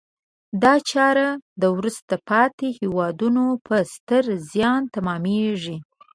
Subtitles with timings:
[0.63, 1.27] دا چاره
[1.61, 5.77] د وروسته پاتې هېوادونو په ستر زیان تمامیږي.